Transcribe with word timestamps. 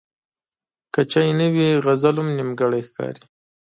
که 0.93 1.01
چای 1.11 1.29
نه 1.39 1.47
وي، 1.53 1.69
غزل 1.85 2.15
هم 2.19 2.29
نیمګړی 2.37 2.81
ښکاري. 2.87 3.23